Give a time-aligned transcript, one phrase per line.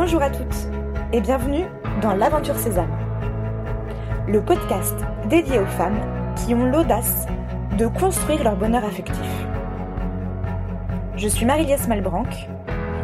[0.00, 0.68] Bonjour à toutes
[1.12, 1.64] et bienvenue
[2.02, 2.96] dans l'Aventure Sésame,
[4.28, 4.94] le podcast
[5.28, 5.98] dédié aux femmes
[6.36, 7.26] qui ont l'audace
[7.76, 9.28] de construire leur bonheur affectif.
[11.16, 12.30] Je suis Marie-Liesse Malbranc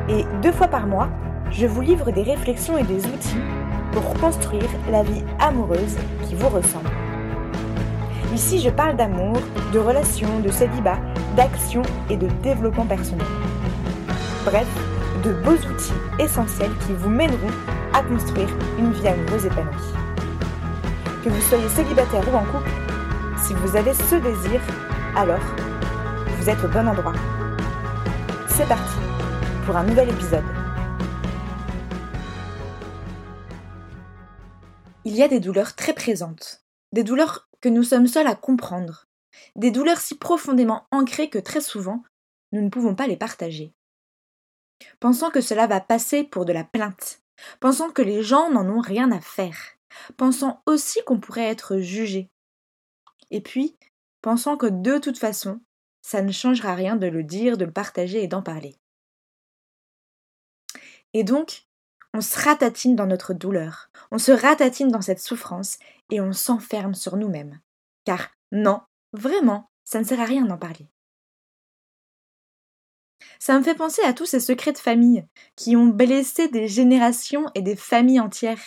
[0.09, 1.09] et deux fois par mois,
[1.51, 3.41] je vous livre des réflexions et des outils
[3.91, 5.97] pour construire la vie amoureuse
[6.29, 6.91] qui vous ressemble.
[8.33, 9.37] Ici, je parle d'amour,
[9.73, 10.99] de relations, de célibat,
[11.35, 13.27] d'action et de développement personnel.
[14.45, 14.69] Bref,
[15.25, 17.51] de beaux outils essentiels qui vous mèneront
[17.95, 19.93] à construire une vie amoureuse épanouie.
[21.25, 22.71] Que vous soyez célibataire ou en couple,
[23.43, 24.61] si vous avez ce désir,
[25.17, 25.41] alors
[26.39, 27.15] vous êtes au bon endroit.
[28.49, 28.99] C'est parti
[29.65, 30.45] pour un nouvel épisode.
[35.07, 36.63] Il y a des douleurs très présentes,
[36.93, 39.07] des douleurs que nous sommes seuls à comprendre,
[39.57, 42.03] des douleurs si profondément ancrées que très souvent,
[42.53, 43.73] nous ne pouvons pas les partager.
[45.01, 47.21] Pensant que cela va passer pour de la plainte,
[47.61, 49.59] pensant que les gens n'en ont rien à faire,
[50.17, 52.31] pensant aussi qu'on pourrait être jugé.
[53.31, 53.77] Et puis,
[54.23, 55.61] pensant que de toute façon,
[56.03, 58.77] ça ne changera rien de le dire, de le partager et d'en parler.
[61.15, 61.67] Et donc,
[62.13, 65.79] on se ratatine dans notre douleur, on se ratatine dans cette souffrance
[66.11, 67.61] et on s'enferme sur nous-mêmes.
[68.05, 70.89] Car non, vraiment, ça ne sert à rien d'en parler.
[73.39, 75.25] Ça me fait penser à tous ces secrets de famille
[75.57, 78.63] qui ont blessé des générations et des familles entières.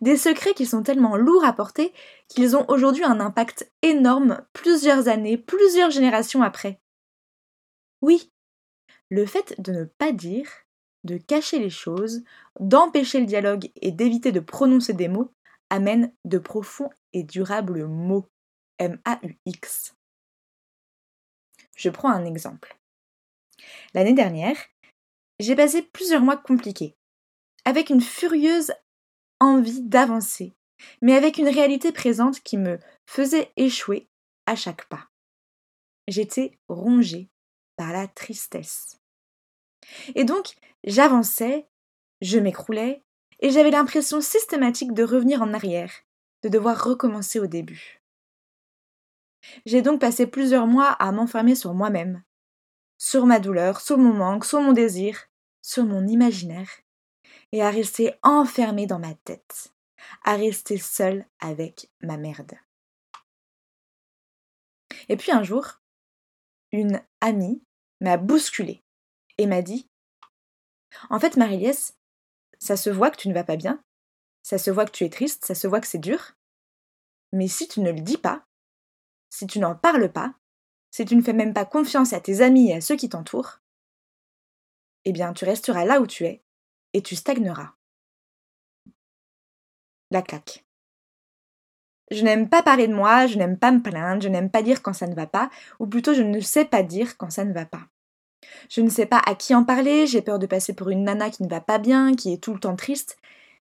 [0.00, 1.92] Des secrets qui sont tellement lourds à porter
[2.28, 6.80] qu'ils ont aujourd'hui un impact énorme plusieurs années, plusieurs générations après.
[8.00, 8.30] Oui,
[9.10, 10.48] le fait de ne pas dire,
[11.04, 12.22] de cacher les choses,
[12.58, 15.32] d'empêcher le dialogue et d'éviter de prononcer des mots
[15.70, 18.28] amène de profonds et durables mots.
[18.78, 19.96] M-A-U-X.
[21.76, 22.76] Je prends un exemple.
[23.96, 24.58] L'année dernière,
[25.40, 26.98] j'ai passé plusieurs mois compliqués,
[27.64, 28.70] avec une furieuse
[29.40, 30.54] envie d'avancer,
[31.00, 34.06] mais avec une réalité présente qui me faisait échouer
[34.44, 35.08] à chaque pas.
[36.08, 37.30] J'étais rongée
[37.76, 39.00] par la tristesse.
[40.14, 41.66] Et donc, j'avançais,
[42.20, 43.02] je m'écroulais,
[43.40, 46.02] et j'avais l'impression systématique de revenir en arrière,
[46.42, 48.02] de devoir recommencer au début.
[49.64, 52.22] J'ai donc passé plusieurs mois à m'enfermer sur moi-même,
[53.06, 55.28] sur ma douleur, sur mon manque, sur mon désir,
[55.62, 56.68] sur mon imaginaire,
[57.52, 59.72] et à rester enfermée dans ma tête,
[60.24, 62.54] à rester seule avec ma merde.
[65.08, 65.80] Et puis un jour,
[66.72, 67.62] une amie
[68.00, 68.82] m'a bousculée
[69.38, 69.88] et m'a dit
[71.08, 71.64] En fait, marie
[72.58, 73.80] ça se voit que tu ne vas pas bien,
[74.42, 76.32] ça se voit que tu es triste, ça se voit que c'est dur,
[77.32, 78.44] mais si tu ne le dis pas,
[79.30, 80.34] si tu n'en parles pas,
[80.96, 83.60] si tu ne fais même pas confiance à tes amis et à ceux qui t'entourent,
[85.04, 86.42] eh bien tu resteras là où tu es
[86.94, 87.74] et tu stagneras.
[90.10, 90.64] La claque.
[92.10, 94.82] Je n'aime pas parler de moi, je n'aime pas me plaindre, je n'aime pas dire
[94.82, 97.52] quand ça ne va pas, ou plutôt je ne sais pas dire quand ça ne
[97.52, 97.86] va pas.
[98.70, 101.28] Je ne sais pas à qui en parler, j'ai peur de passer pour une nana
[101.28, 103.18] qui ne va pas bien, qui est tout le temps triste,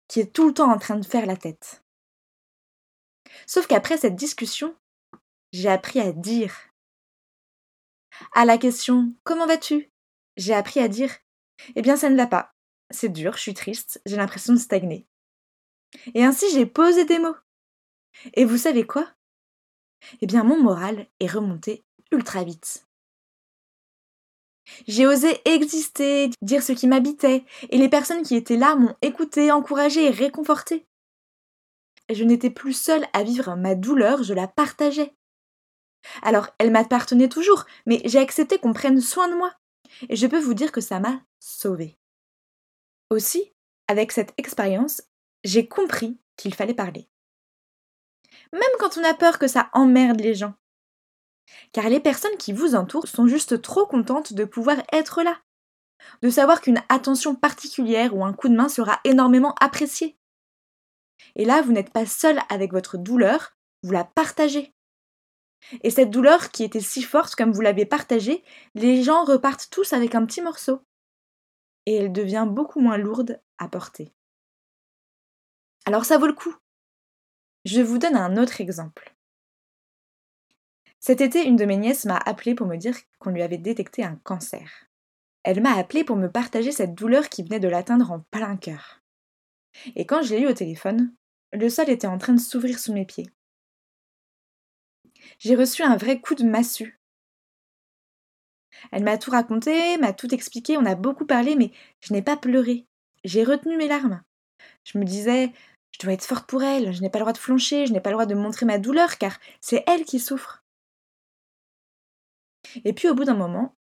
[0.08, 1.84] qui est tout le temps en train de faire la tête.
[3.46, 4.74] Sauf qu'après cette discussion,
[5.52, 6.69] j'ai appris à dire
[8.34, 9.92] à la question Comment vas-tu?
[10.38, 11.12] J'ai appris à dire
[11.76, 12.54] Eh bien, ça ne va pas.
[12.92, 15.08] C'est dur, je suis triste, j'ai l'impression de stagner.
[16.14, 17.36] Et ainsi, j'ai posé des mots.
[18.34, 19.08] Et vous savez quoi?
[20.22, 22.86] Eh bien, mon moral est remonté ultra vite.
[24.88, 29.52] J'ai osé exister, dire ce qui m'habitait, et les personnes qui étaient là m'ont écouté,
[29.52, 30.86] encouragé et réconforté.
[32.12, 35.14] Je n'étais plus seule à vivre ma douleur, je la partageais.
[36.22, 39.54] Alors, elle m'appartenait toujours, mais j'ai accepté qu'on prenne soin de moi.
[40.08, 41.98] Et je peux vous dire que ça m'a sauvée.
[43.10, 43.54] Aussi,
[43.88, 45.02] avec cette expérience,
[45.44, 47.10] j'ai compris qu'il fallait parler.
[48.54, 50.54] Même quand on a peur que ça emmerde les gens.
[51.72, 55.40] Car les personnes qui vous entourent sont juste trop contentes de pouvoir être là.
[56.22, 60.18] De savoir qu'une attention particulière ou un coup de main sera énormément apprécié.
[61.36, 64.74] Et là, vous n'êtes pas seul avec votre douleur, vous la partagez.
[65.84, 68.44] Et cette douleur qui était si forte comme vous l'avez partagée,
[68.76, 70.82] les gens repartent tous avec un petit morceau.
[71.86, 74.14] Et elle devient beaucoup moins lourde à porter.
[75.86, 76.56] Alors ça vaut le coup.
[77.66, 79.16] Je vous donne un autre exemple.
[81.00, 84.04] Cet été, une de mes nièces m'a appelé pour me dire qu'on lui avait détecté
[84.04, 84.88] un cancer.
[85.44, 89.02] Elle m'a appelé pour me partager cette douleur qui venait de l'atteindre en plein cœur.
[89.96, 91.14] Et quand je l'ai eu au téléphone,
[91.54, 93.30] le sol était en train de s'ouvrir sous mes pieds
[95.38, 97.00] j'ai reçu un vrai coup de massue.
[98.92, 101.72] Elle m'a tout raconté, m'a tout expliqué, on a beaucoup parlé, mais
[102.02, 102.86] je n'ai pas pleuré.
[103.24, 104.24] j'ai retenu mes larmes.
[104.86, 105.52] Je me disais,
[105.92, 108.02] je dois être forte pour elle, je n'ai pas le droit de flancher, je n'ai
[108.02, 110.64] pas le droit de montrer ma douleur, car c'est elle qui souffre.
[112.86, 113.76] Et puis au bout d'un moment,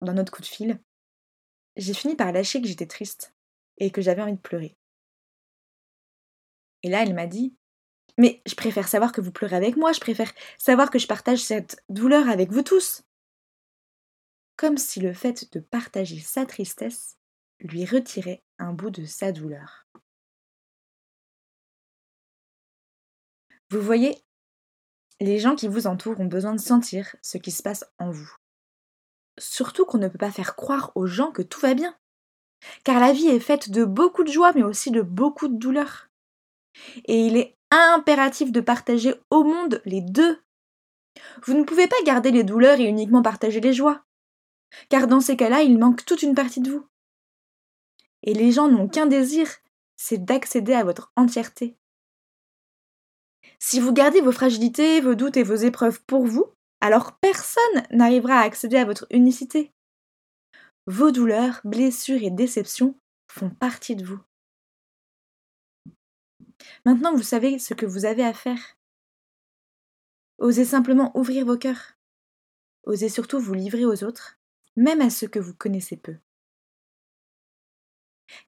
[0.00, 0.80] dans notre coup de fil,
[1.76, 3.34] j'ai fini par lâcher que j'étais triste
[3.78, 4.76] et que j'avais envie de pleurer.
[6.82, 7.54] Et là, elle m'a dit
[8.20, 11.38] Mais je préfère savoir que vous pleurez avec moi, je préfère savoir que je partage
[11.38, 13.02] cette douleur avec vous tous.
[14.58, 17.16] Comme si le fait de partager sa tristesse
[17.60, 19.86] lui retirait un bout de sa douleur.
[23.70, 24.22] Vous voyez,
[25.20, 28.36] les gens qui vous entourent ont besoin de sentir ce qui se passe en vous.
[29.38, 31.96] Surtout qu'on ne peut pas faire croire aux gens que tout va bien.
[32.84, 36.10] Car la vie est faite de beaucoup de joie, mais aussi de beaucoup de douleur.
[37.06, 40.40] Et il est impératif de partager au monde les deux.
[41.44, 44.04] Vous ne pouvez pas garder les douleurs et uniquement partager les joies.
[44.88, 46.86] Car dans ces cas-là, il manque toute une partie de vous.
[48.22, 49.48] Et les gens n'ont qu'un désir,
[49.96, 51.76] c'est d'accéder à votre entièreté.
[53.58, 56.46] Si vous gardez vos fragilités, vos doutes et vos épreuves pour vous,
[56.80, 59.72] alors personne n'arrivera à accéder à votre unicité.
[60.86, 62.98] Vos douleurs, blessures et déceptions
[63.30, 64.20] font partie de vous.
[66.84, 68.76] Maintenant, vous savez ce que vous avez à faire.
[70.38, 71.96] Osez simplement ouvrir vos cœurs.
[72.84, 74.38] Osez surtout vous livrer aux autres,
[74.76, 76.16] même à ceux que vous connaissez peu.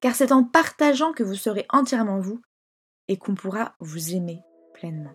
[0.01, 2.41] Car c'est en partageant que vous serez entièrement vous
[3.07, 4.41] et qu'on pourra vous aimer
[4.73, 5.13] pleinement.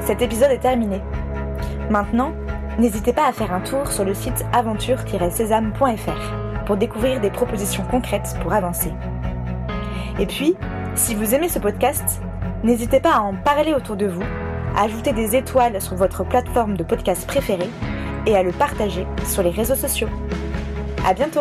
[0.00, 1.00] Cet épisode est terminé.
[1.90, 2.34] Maintenant,
[2.78, 8.36] n'hésitez pas à faire un tour sur le site aventure-sésame.fr pour découvrir des propositions concrètes
[8.42, 8.92] pour avancer.
[10.18, 10.54] Et puis,
[10.94, 12.20] si vous aimez ce podcast,
[12.62, 14.22] n'hésitez pas à en parler autour de vous,
[14.76, 17.70] à ajouter des étoiles sur votre plateforme de podcast préférée
[18.26, 20.10] et à le partager sur les réseaux sociaux.
[21.06, 21.40] À bientôt!